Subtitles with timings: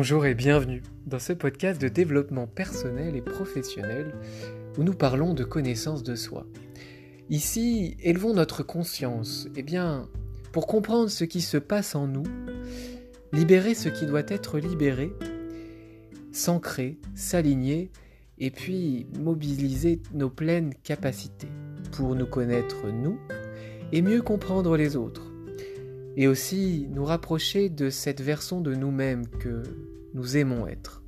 [0.00, 0.82] Bonjour et bienvenue.
[1.04, 4.14] Dans ce podcast de développement personnel et professionnel
[4.78, 6.46] où nous parlons de connaissance de soi.
[7.28, 10.08] Ici, élevons notre conscience, eh bien,
[10.52, 12.22] pour comprendre ce qui se passe en nous,
[13.34, 15.12] libérer ce qui doit être libéré,
[16.32, 17.90] s'ancrer, s'aligner
[18.38, 21.50] et puis mobiliser nos pleines capacités
[21.92, 23.18] pour nous connaître nous
[23.92, 25.29] et mieux comprendre les autres
[26.16, 29.62] et aussi nous rapprocher de cette version de nous-mêmes que
[30.14, 31.02] nous aimons être.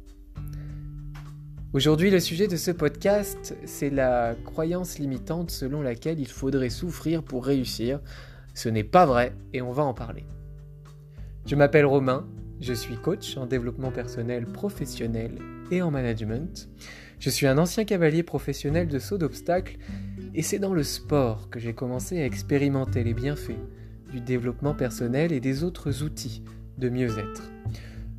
[1.73, 7.23] Aujourd'hui, le sujet de ce podcast, c'est la croyance limitante selon laquelle il faudrait souffrir
[7.23, 8.01] pour réussir.
[8.53, 10.27] Ce n'est pas vrai et on va en parler.
[11.47, 12.27] Je m'appelle Romain,
[12.61, 15.39] je suis coach en développement personnel professionnel
[15.71, 16.69] et en management.
[17.19, 19.79] Je suis un ancien cavalier professionnel de saut d'obstacles
[20.35, 23.59] et c'est dans le sport que j'ai commencé à expérimenter les bienfaits
[24.13, 26.45] du développement personnel et des autres outils
[26.79, 27.51] de mieux-être.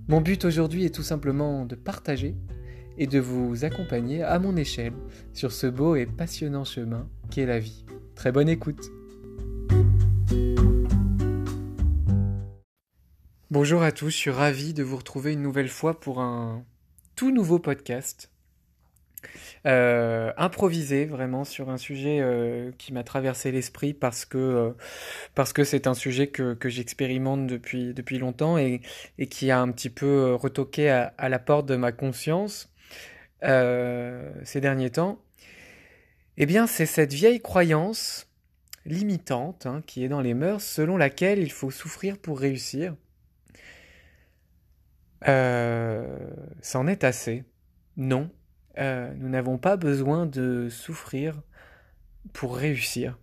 [0.08, 2.36] Mon but aujourd'hui est tout simplement de partager
[2.98, 4.94] et de vous accompagner à mon échelle
[5.34, 7.86] sur ce beau et passionnant chemin qu'est la vie.
[8.16, 8.92] Très bonne écoute
[13.52, 16.66] Bonjour à tous, je suis ravi de vous retrouver une nouvelle fois pour un
[17.16, 18.33] tout nouveau podcast
[19.66, 24.72] euh, improvisé vraiment sur un sujet euh, qui m'a traversé l'esprit parce que euh,
[25.36, 28.82] parce que c'est un sujet que, j'expérimente depuis depuis longtemps et,
[29.18, 32.70] et qui a un petit peu retoqué à, la porte de ma conscience
[33.42, 35.20] ces derniers temps.
[36.38, 38.28] Eh bien, c'est cette vieille croyance
[38.86, 42.96] limitante hein, qui est dans les mœurs selon laquelle il faut souffrir pour réussir.
[45.26, 47.44] C'en est assez.
[47.96, 48.30] Non,
[48.78, 51.42] euh, nous n'avons pas besoin de souffrir
[52.32, 53.18] pour réussir.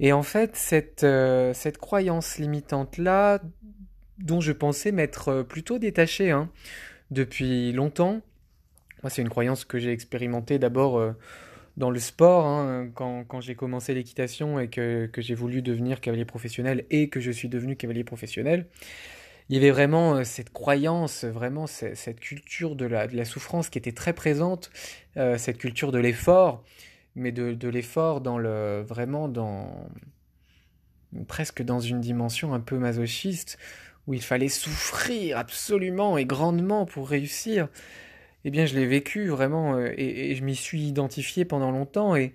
[0.00, 3.40] Et en fait, cette, euh, cette croyance limitante-là,
[4.18, 6.50] dont je pensais m'être plutôt détaché hein,
[7.10, 8.20] depuis longtemps,
[9.02, 11.12] moi c'est une croyance que j'ai expérimentée d'abord euh,
[11.76, 16.00] dans le sport, hein, quand, quand j'ai commencé l'équitation et que, que j'ai voulu devenir
[16.00, 18.66] cavalier professionnel et que je suis devenu cavalier professionnel
[19.48, 23.70] il y avait vraiment euh, cette croyance, vraiment cette culture de la, de la souffrance
[23.70, 24.70] qui était très présente,
[25.16, 26.62] euh, cette culture de l'effort,
[27.14, 29.88] mais de, de l'effort dans le vraiment dans
[31.26, 33.58] presque dans une dimension un peu masochiste
[34.06, 37.68] où il fallait souffrir absolument et grandement pour réussir.
[38.44, 42.34] Eh bien, je l'ai vécu vraiment euh, et, je m'y suis identifié pendant longtemps et,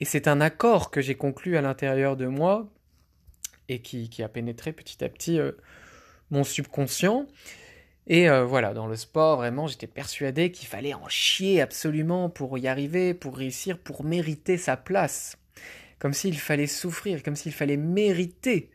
[0.00, 2.68] et c'est un accord que j'ai conclu à l'intérieur de moi
[3.68, 5.38] et qui, qui, a pénétré petit à petit
[6.30, 7.26] mon subconscient.
[8.06, 12.56] Et euh, voilà, dans le sport, vraiment, j'étais persuadé qu'il fallait en chier absolument pour
[12.56, 15.38] y arriver, pour réussir, pour mériter sa place.
[15.98, 18.70] Comme s'il fallait souffrir, comme s'il fallait mériter.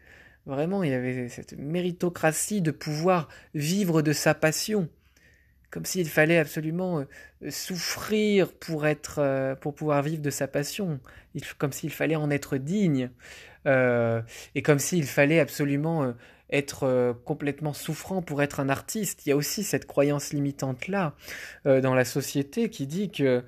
[0.45, 4.89] Vraiment, il y avait cette méritocratie de pouvoir vivre de sa passion.
[5.69, 10.99] Comme s'il fallait absolument euh, souffrir pour être, euh, pour pouvoir vivre de sa passion.
[11.57, 13.09] comme s'il fallait en être digne.
[13.65, 16.13] et comme s'il fallait absolument
[16.51, 19.25] être euh, complètement souffrant pour être un artiste.
[19.25, 21.15] Il y a aussi cette croyance limitante-là
[21.65, 23.43] euh, dans la société qui dit que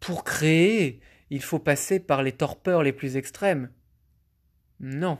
[0.00, 1.00] pour créer,
[1.30, 3.70] il faut passer par les torpeurs les plus extrêmes.
[4.80, 5.18] Non.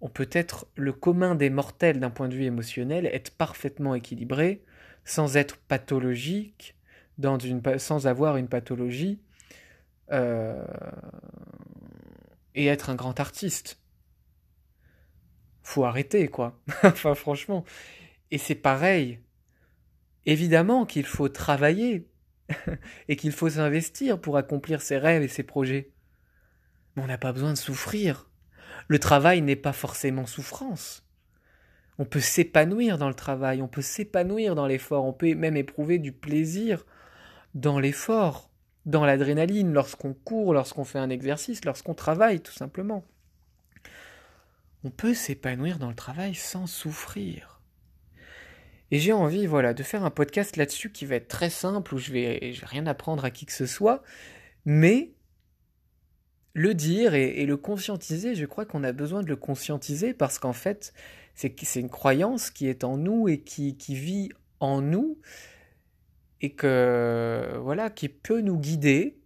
[0.00, 4.62] On peut être le commun des mortels d'un point de vue émotionnel, être parfaitement équilibré,
[5.04, 6.76] sans être pathologique,
[7.78, 9.20] sans avoir une pathologie,
[10.12, 10.64] euh,
[12.54, 13.80] et être un grand artiste
[15.68, 16.58] faut arrêter, quoi.
[16.82, 17.64] enfin, franchement.
[18.30, 19.20] Et c'est pareil.
[20.24, 22.08] Évidemment qu'il faut travailler
[23.08, 25.90] et qu'il faut s'investir pour accomplir ses rêves et ses projets.
[26.96, 28.30] Mais on n'a pas besoin de souffrir.
[28.88, 31.06] Le travail n'est pas forcément souffrance.
[31.98, 35.98] On peut s'épanouir dans le travail, on peut s'épanouir dans l'effort, on peut même éprouver
[35.98, 36.86] du plaisir
[37.54, 38.50] dans l'effort,
[38.86, 43.04] dans l'adrénaline, lorsqu'on court, lorsqu'on fait un exercice, lorsqu'on travaille, tout simplement
[44.84, 47.60] on peut s'épanouir dans le travail sans souffrir.
[48.90, 51.98] Et j'ai envie, voilà, de faire un podcast là-dessus qui va être très simple, où
[51.98, 54.02] je vais, je vais rien apprendre à qui que ce soit,
[54.64, 55.12] mais
[56.54, 60.52] le dire et, le conscientiser, je crois qu'on a besoin de le conscientiser parce qu'en
[60.52, 60.92] fait,
[61.34, 65.18] c'est une croyance qui est en nous et qui, qui vit en nous
[66.40, 69.17] et que voilà, qui peut nous guider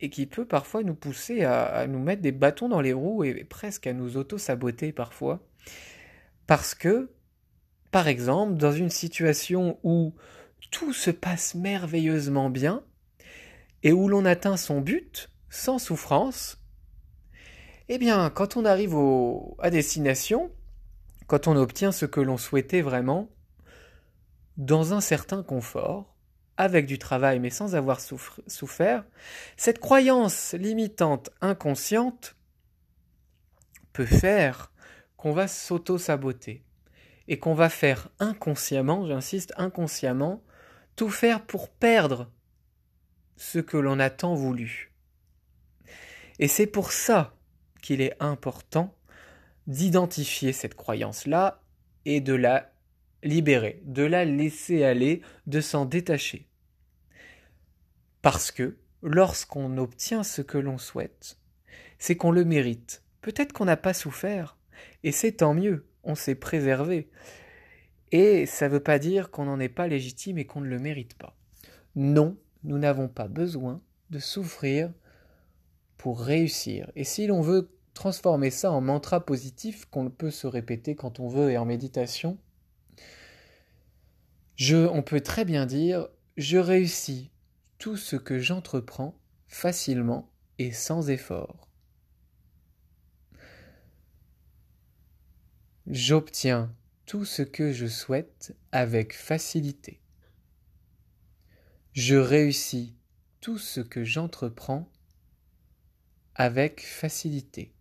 [0.00, 3.44] et qui peut parfois nous pousser à, nous mettre des bâtons dans les roues et
[3.44, 5.46] presque à nous auto-saboter parfois.
[6.46, 7.10] Parce que,
[7.90, 10.14] par exemple, dans une situation où
[10.70, 12.82] tout se passe merveilleusement bien
[13.82, 16.60] et où l'on atteint son but sans souffrance,
[17.88, 20.50] eh bien, quand on arrive au, à destination,
[21.26, 23.30] quand on obtient ce que l'on souhaitait vraiment,
[24.56, 26.15] dans un certain confort,
[26.56, 29.04] avec du travail mais sans avoir souffert,
[29.56, 32.36] cette croyance limitante inconsciente
[33.92, 34.72] peut faire
[35.16, 36.62] qu'on va s'auto-saboter
[37.28, 40.42] et qu'on va faire inconsciemment, j'insiste, inconsciemment,
[40.94, 42.30] tout faire pour perdre
[43.36, 44.92] ce que l'on a tant voulu.
[46.38, 47.34] Et c'est pour ça
[47.82, 48.94] qu'il est important
[49.66, 51.62] d'identifier cette croyance-là
[52.04, 52.72] et de la
[53.26, 56.48] libérer, de la laisser aller, de s'en détacher.
[58.22, 61.38] Parce que lorsqu'on obtient ce que l'on souhaite,
[61.98, 63.02] c'est qu'on le mérite.
[63.20, 64.56] Peut-être qu'on n'a pas souffert,
[65.02, 67.08] et c'est tant mieux, on s'est préservé.
[68.12, 70.78] Et ça ne veut pas dire qu'on n'en est pas légitime et qu'on ne le
[70.78, 71.36] mérite pas.
[71.96, 73.80] Non, nous n'avons pas besoin
[74.10, 74.92] de souffrir
[75.96, 76.90] pour réussir.
[76.94, 81.28] Et si l'on veut transformer ça en mantra positif qu'on peut se répéter quand on
[81.28, 82.38] veut et en méditation,
[84.72, 87.30] on peut très bien dire je réussis
[87.78, 89.18] tout ce que j'entreprends
[89.48, 91.68] facilement et sans effort.
[95.86, 96.74] J'obtiens
[97.06, 100.00] tout ce que je souhaite avec facilité.
[101.92, 102.96] Je réussis
[103.40, 104.90] tout ce que j'entreprends
[106.34, 107.72] avec facilité.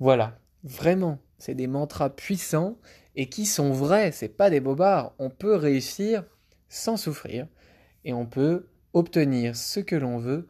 [0.00, 2.78] Voilà, vraiment, c'est des mantras puissants
[3.16, 5.14] et qui sont vrais, c'est pas des bobards.
[5.18, 6.24] On peut réussir
[6.68, 7.48] sans souffrir
[8.04, 10.46] et on peut obtenir ce que l'on veut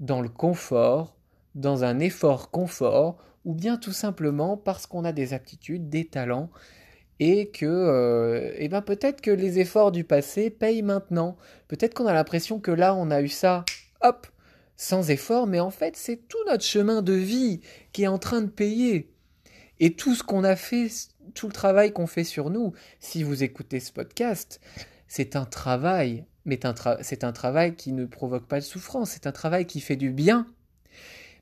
[0.00, 1.16] dans le confort,
[1.54, 6.50] dans un effort confort, ou bien tout simplement parce qu'on a des aptitudes, des talents,
[7.20, 11.36] et que euh, eh ben peut-être que les efforts du passé payent maintenant.
[11.68, 13.64] Peut-être qu'on a l'impression que là on a eu ça,
[14.02, 14.26] hop,
[14.76, 17.60] sans effort, mais en fait c'est tout notre chemin de vie
[17.92, 19.10] qui est en train de payer.
[19.80, 20.88] Et tout ce qu'on a fait,
[21.34, 24.60] tout le travail qu'on fait sur nous, si vous écoutez ce podcast,
[25.08, 26.58] c'est un travail, mais
[27.02, 30.10] c'est un travail qui ne provoque pas de souffrance, c'est un travail qui fait du
[30.10, 30.46] bien,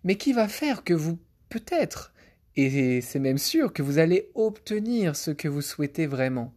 [0.05, 1.19] mais qui va faire que vous,
[1.49, 2.13] peut-être,
[2.57, 6.53] et c'est même sûr que vous allez obtenir ce que vous souhaitez vraiment,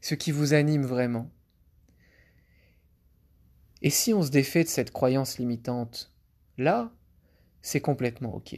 [0.00, 1.30] ce qui vous anime vraiment.
[3.82, 6.12] Et si on se défait de cette croyance limitante,
[6.58, 6.92] là,
[7.62, 8.56] c'est complètement ok.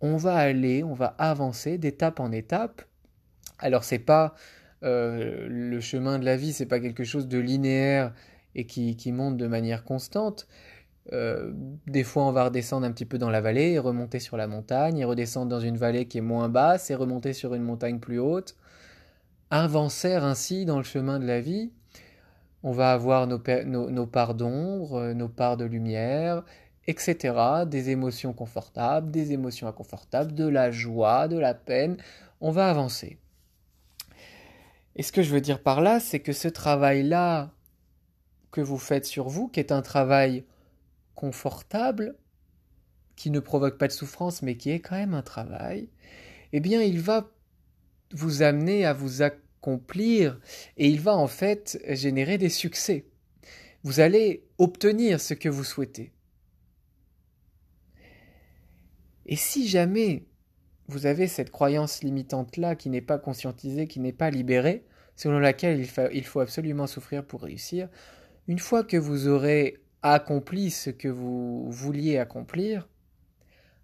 [0.00, 2.82] On va aller, on va avancer d'étape en étape.
[3.58, 4.34] Alors c'est pas
[4.82, 8.12] euh, le chemin de la vie, c'est pas quelque chose de linéaire
[8.54, 10.46] et qui, monte de manière constante.
[11.12, 11.52] Euh,
[11.86, 14.46] des fois, on va redescendre un petit peu dans la vallée et remonter sur la
[14.46, 17.98] montagne, et redescendre dans une vallée qui est moins basse et remonter sur une montagne
[18.00, 18.56] plus haute.
[19.50, 21.70] Avancer ainsi dans le chemin de la vie,
[22.62, 26.42] on va avoir nos, nos, parts d'ombre, euh, nos parts de lumière,
[26.86, 27.64] etc.
[27.66, 31.96] Des émotions confortables, des émotions inconfortables, de la joie, de la peine.
[32.40, 33.18] On va avancer.
[34.96, 37.54] Et ce que je veux dire par là, c'est que ce travail-là
[38.50, 40.44] que vous faites sur vous, qui est un travail
[41.14, 42.16] confortable,
[43.14, 45.90] qui ne provoque pas de souffrance, mais qui est quand même un travail,
[46.52, 47.30] eh bien, il va
[48.12, 50.40] vous amener à vous, accomplir
[50.76, 53.06] et il va en fait générer des succès.
[53.82, 56.12] Vous allez obtenir ce que vous souhaitez.
[59.26, 60.24] Et si jamais
[60.88, 64.84] vous avez cette croyance limitante-là qui n'est pas conscientisée, qui n'est pas libérée,
[65.16, 65.80] selon laquelle
[66.12, 67.88] il, faut absolument souffrir pour réussir,
[68.48, 72.88] une fois que vous aurez accompli ce que vous vouliez accomplir,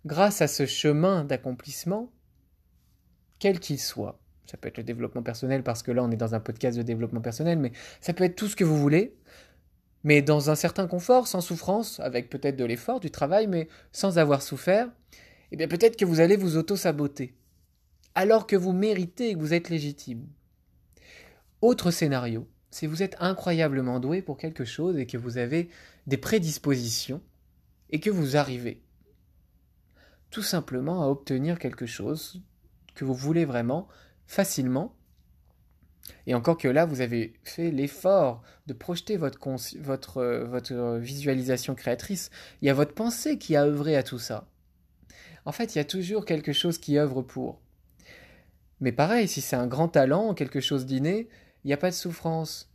[0.05, 2.13] grâce à ce chemin d'accomplissement,
[3.39, 6.35] quel qu'il soit, ça peut être le développement personnel parce que là on est dans
[6.35, 9.17] un podcast de développement personnel, mais ça peut être tout ce que vous voulez,
[10.05, 14.19] mais dans un certain confort, sans souffrance, avec peut-être de l'effort, du travail, mais sans
[14.19, 14.89] avoir souffert,
[15.53, 17.35] eh bien peut-être que vous allez vous auto-saboter,
[18.15, 20.27] alors que vous méritez et que vous êtes légitime.
[21.61, 25.69] Autre scénario, si vous êtes incroyablement doué pour quelque chose et que vous avez
[26.07, 27.21] des prédispositions
[27.91, 28.83] et que vous arrivez
[30.31, 32.43] tout simplement à obtenir quelque chose
[32.95, 33.87] que vous voulez vraiment
[34.27, 34.97] facilement.
[36.27, 39.39] Et encore que là, vous avez fait l'effort de projeter votre,
[39.81, 42.31] votre, votre visualisation créatrice.
[42.61, 44.49] Il y a votre pensée qui a œuvré à tout ça.
[45.45, 47.61] En fait, il y a toujours quelque chose qui œuvre pour.
[48.81, 51.29] Mais pareil, si c'est un grand talent, quelque chose d'inné,
[51.65, 52.73] il n'y a pas de souffrance.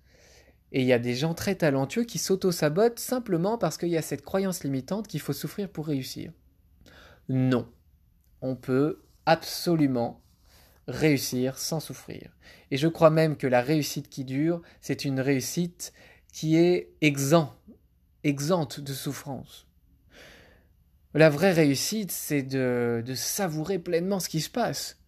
[0.71, 4.01] Et il y a des gens très talentueux qui s'auto-sabotent simplement parce qu'il y a
[4.01, 6.31] cette croyance limitante qu'il faut souffrir pour réussir.
[7.29, 7.69] Non.
[8.41, 10.21] On peut absolument
[10.87, 12.31] réussir sans souffrir.
[12.71, 15.93] Et je crois même que la réussite qui dure, c'est une réussite
[16.31, 17.55] qui est exempt,
[18.23, 19.67] exempte de souffrance.
[21.13, 24.99] La vraie réussite, c'est de, savourer pleinement ce qui se passe.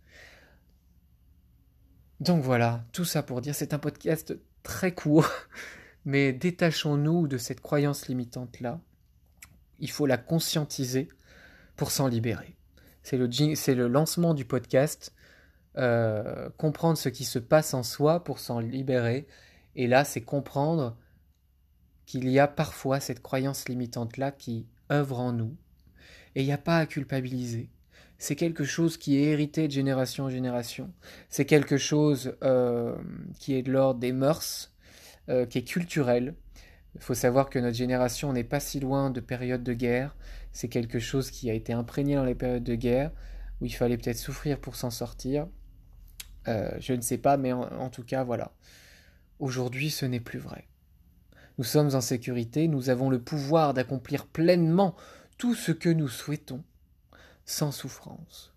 [2.19, 5.29] Donc voilà, tout ça pour dire, c'est un podcast très court,
[6.05, 8.81] mais détachons-nous de cette croyance limitante-là.
[9.79, 11.09] Il faut la conscientiser
[11.75, 12.55] pour s'en libérer.
[13.03, 15.13] C'est le, le, lancement du podcast,
[15.77, 19.27] euh, comprendre ce qui se passe en soi pour s'en libérer.
[19.75, 20.97] Et là, c'est comprendre
[22.05, 25.55] qu'il y a parfois cette croyance limitante-là qui œuvre en nous.
[26.35, 27.69] Et il n'y a pas à culpabiliser.
[28.17, 30.91] C'est quelque chose qui est hérité de génération en génération.
[31.29, 32.95] C'est quelque chose euh,
[33.39, 34.73] qui est de l'ordre des mœurs,
[35.29, 36.35] euh, qui est culturel.
[36.95, 40.17] Il faut savoir que notre génération n'est pas si loin de périodes de guerre.
[40.51, 43.11] C'est quelque chose qui a été imprégné dans les périodes de guerre,
[43.61, 45.47] où il fallait peut-être souffrir pour s'en sortir.
[46.47, 48.51] Euh, je ne sais pas, mais en tout cas, voilà.
[49.39, 50.67] Aujourd'hui, ce n'est plus vrai.
[51.59, 54.95] Nous sommes en sécurité, nous avons le pouvoir d'accomplir pleinement
[55.39, 56.63] tout ce que nous souhaitons,
[57.45, 58.53] sans souffrance,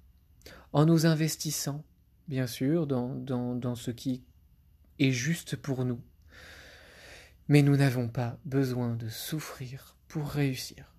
[0.72, 1.84] en nous investissant,
[2.26, 4.24] bien sûr, dans, ce qui
[4.98, 6.00] est juste pour nous.
[7.48, 10.92] Mais nous n'avons pas besoin de souffrir pour réussir.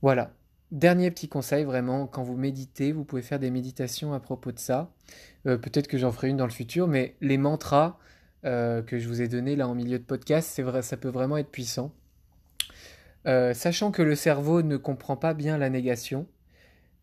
[0.00, 0.34] Voilà.
[0.72, 4.58] Dernier petit conseil, vraiment, quand vous méditez, vous pouvez faire des méditations à propos de
[4.58, 4.90] ça.
[5.46, 7.98] Euh, peut-être que j'en ferai une dans le futur, mais les mantras,
[8.44, 11.36] euh, que je vous ai donné là en milieu de podcast, vrai, ça peut vraiment
[11.36, 11.92] être puissant.
[13.28, 16.26] Euh, sachant que le cerveau ne comprend pas bien la négation,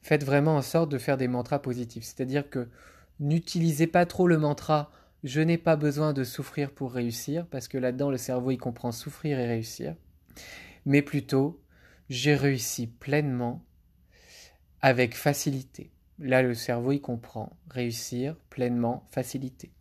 [0.02, 2.04] faites vraiment en sorte de faire des mantras positifs.
[2.04, 2.68] C'est-à-dire que
[3.20, 4.92] n'utilisez pas trop le mantra
[5.24, 8.92] je n'ai pas besoin de souffrir pour réussir, parce que là-dedans le cerveau il comprend
[8.92, 9.96] souffrir et réussir,
[10.86, 11.60] mais plutôt
[12.10, 13.66] j'ai réussi pleinement
[14.82, 15.90] avec facilité.
[16.20, 19.72] Là le cerveau il comprend réussir pleinement, facilité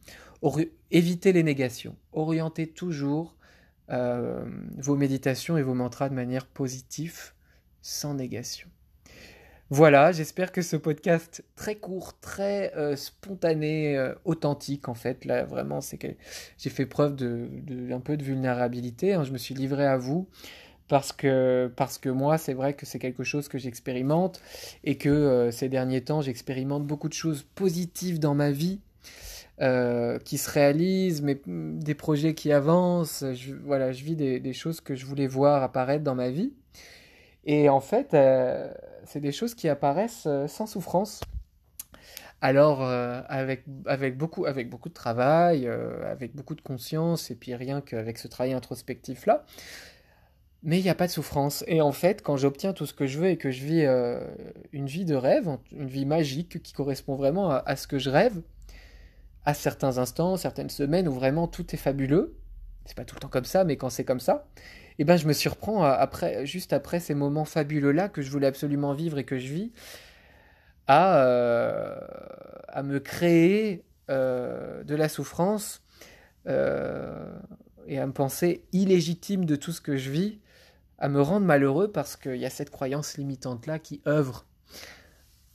[0.91, 1.97] évitez les négations.
[2.13, 3.37] Orientez toujours
[3.91, 4.45] euh,
[4.79, 7.33] vos méditations et vos mantras de manière positive,
[7.83, 8.69] sans négation.
[9.71, 15.45] Voilà, j'espère que ce podcast très court, très euh, spontané, euh, authentique en fait, là
[15.45, 16.09] vraiment c'est que
[16.59, 17.49] j'ai fait preuve de,
[17.91, 19.25] un peu de vulnérabilité, hein.
[19.25, 20.29] je me suis livré à vous
[20.89, 24.41] parce que, parce que moi c'est vrai que c'est quelque chose que j'expérimente
[24.85, 28.81] et que ces derniers temps j'expérimente beaucoup de choses positives dans ma vie
[29.61, 33.25] euh, qui se réalisent, mais mm, des projets qui avancent.
[33.35, 36.53] Je, voilà, je vis des, choses que je voulais voir apparaître dans ma vie.
[37.45, 38.73] Et en fait, euh,
[39.07, 41.21] c'est des choses qui apparaissent euh, sans souffrance.
[42.41, 43.65] Alors, avec,
[44.19, 48.53] beaucoup, avec beaucoup de travail, avec beaucoup de conscience, et puis rien qu'avec ce travail
[48.53, 49.47] introspectif-là,
[50.63, 51.65] mais il n'y a pas de souffrance.
[51.69, 53.87] Et en fait, quand j'obtiens tout ce que je veux et que je vis
[54.73, 58.43] une vie de rêve, une vie magique qui correspond vraiment à ce que je rêve,
[59.45, 62.37] à certains instants, certaines semaines où vraiment tout est fabuleux,
[62.87, 64.47] c'est pas tout le temps comme ça, mais quand c'est comme ça,
[64.99, 68.47] eh ben je me surprends après, juste après ces moments fabuleux là que je voulais
[68.47, 69.73] absolument vivre et que je vis,
[70.87, 71.99] à, euh,
[72.69, 75.83] à me créer euh, de la souffrance
[76.47, 77.33] euh,
[77.87, 80.41] et à me penser illégitime de tout ce que je vis,
[80.99, 84.47] à me rendre malheureux parce qu'il y a cette croyance limitante là qui œuvre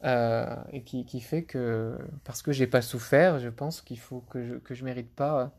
[0.05, 4.45] euh, et qui, fait que parce que j'ai pas souffert, je pense qu'il faut que
[4.45, 5.53] je, que je mérite pas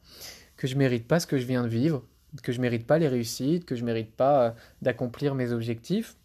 [0.57, 2.05] que je mérite pas ce que je viens de vivre,
[2.43, 4.51] que je mérite pas les réussites, que je mérite pas euh,
[4.83, 6.17] d'accomplir mes objectifs,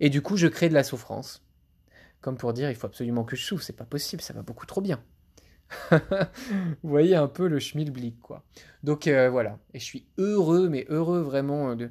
[0.00, 1.44] et du coup je crée de la souffrance,
[2.20, 4.66] comme pour dire il faut absolument que je souffre, c'est pas possible, ça va beaucoup
[4.66, 5.02] trop bien.
[5.90, 8.44] Vous voyez un peu le schmilblick quoi.
[8.82, 11.90] Donc euh, voilà, et je suis heureux, mais heureux vraiment de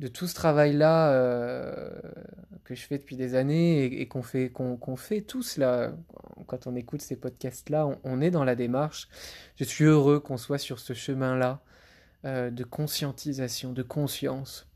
[0.00, 1.90] de tout ce travail-là euh,
[2.64, 5.92] que je fais depuis des années et, qu'on fait, tous là,
[6.46, 9.08] quand on écoute ces podcasts-là, on, est dans la démarche.
[9.56, 11.62] Je suis heureux qu'on soit sur ce chemin-là
[12.24, 14.68] euh, de conscientisation, de conscience.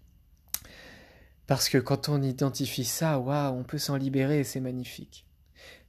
[1.47, 5.27] Parce que quand on identifie ça, waouh, on peut s'en libérer et c'est magnifique.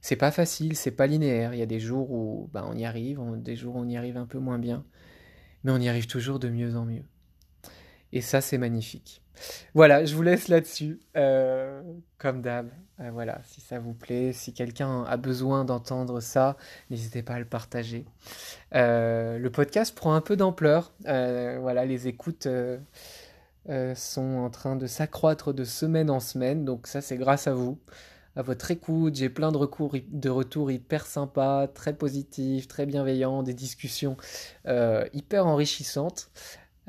[0.00, 1.54] C'est pas facile, c'est pas linéaire.
[1.54, 3.96] Il y a des jours où bah, on y arrive, des jours où on y
[3.96, 4.84] arrive un peu moins bien,
[5.64, 7.04] mais on y arrive toujours de mieux en mieux.
[8.12, 9.23] Et ça, c'est magnifique.
[9.74, 11.00] Voilà, je vous laisse là-dessus.
[11.16, 11.82] Euh,
[12.18, 16.56] comme d'hab, euh, voilà, si ça vous plaît, si quelqu'un a besoin d'entendre ça,
[16.90, 18.06] n'hésitez pas à le partager.
[18.74, 20.92] Euh, le podcast prend un peu d'ampleur.
[21.04, 22.48] voilà, les écoutes
[23.94, 27.78] sont en train de s'accroître de semaine en semaine, donc ça, c'est grâce à vous
[28.36, 29.14] à votre écoute.
[29.14, 34.16] J'ai plein de, recours, de retours hyper sympas, très positifs, très bienveillants, des discussions
[35.12, 36.30] hyper enrichissantes.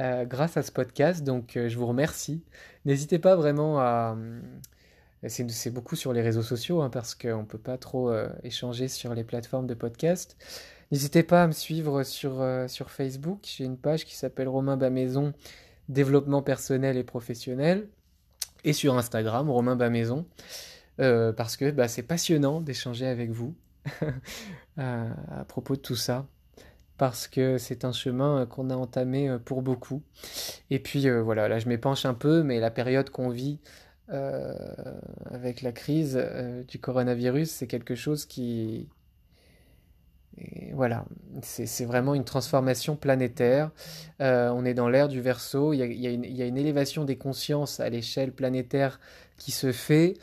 [0.02, 1.24] Euh, grâce à ce podcast.
[1.24, 2.44] Donc euh, je vous remercie.
[2.84, 4.18] N'hésitez pas vraiment à...
[4.18, 4.42] Euh,
[5.28, 9.16] c'est beaucoup sur les réseaux sociaux hein, parce qu'on ne peut pas trop échanger sur
[9.16, 10.38] les plateformes de podcast.
[10.92, 13.40] N'hésitez pas à me suivre sur, sur Facebook.
[13.42, 15.34] J'ai une page qui s'appelle Romain Bamaison,
[15.90, 17.88] développement personnel et professionnel.
[18.66, 20.28] Et sur Instagram, Romain Bamaison.
[20.98, 23.56] parce que bah, c'est passionnant d'échanger avec vous.
[24.78, 26.28] à, propos de tout ça
[26.98, 30.02] parce que c'est un chemin qu'on a entamé pour beaucoup.
[30.70, 33.60] Et puis voilà, là je m'épanche un peu, mais la période qu'on vit
[35.26, 36.24] avec la crise
[36.68, 38.88] du coronavirus, c'est quelque chose qui,
[40.74, 41.06] voilà,
[41.42, 43.72] c'est vraiment une transformation planétaire.
[44.22, 47.90] Euh, on est dans l'ère du verso, il y, a, une, élévation des consciences à
[47.90, 49.00] l'échelle planétaire
[49.38, 50.16] qui se fait,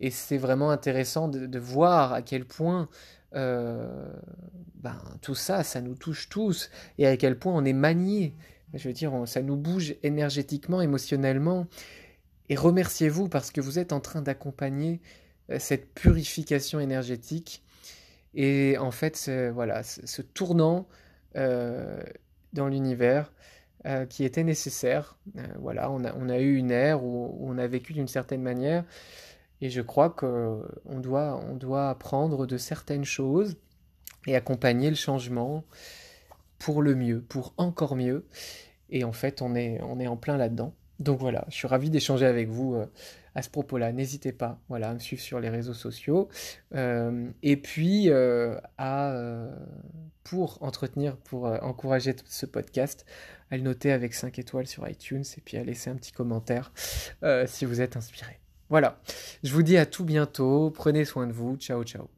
[0.00, 2.88] et c'est vraiment intéressant de, voir à quel point
[3.34, 4.12] euh,
[4.74, 8.34] ben, tout ça, ça nous touche tous, et à quel point on est manié.
[8.74, 11.66] Je veux dire, ça nous bouge énergétiquement, émotionnellement.
[12.48, 15.00] Et remerciez-vous parce que vous êtes en train d'accompagner
[15.50, 17.62] euh, cette purification énergétique
[18.34, 20.86] et en fait, voilà, ce tournant
[21.36, 22.00] euh,
[22.52, 23.32] dans l'univers
[24.08, 25.16] qui était nécessaire.
[25.58, 28.84] Voilà, on a, on a, eu une ère où, on a vécu d'une certaine manière.
[29.60, 33.56] Et je crois qu'on doit, on doit apprendre de certaines choses
[34.26, 35.64] et accompagner le changement
[36.58, 38.26] pour le mieux, pour encore mieux.
[38.90, 40.74] Et en fait, on est, on est en plein là-dedans.
[40.98, 42.76] Donc voilà, je suis ravi d'échanger avec vous
[43.34, 43.92] à ce propos-là.
[43.92, 46.28] N'hésitez pas voilà, à me suivre sur les réseaux sociaux.
[46.74, 49.50] Euh, et puis, euh, à, euh,
[50.24, 53.06] pour entretenir, pour encourager ce podcast,
[53.50, 56.72] à le noter avec 5 étoiles sur iTunes et puis à laisser un petit commentaire
[57.46, 58.38] si vous êtes inspiré.
[58.70, 59.00] Voilà,
[59.42, 62.08] je vous dis à tout bientôt, prenez soin de vous, ciao ciao.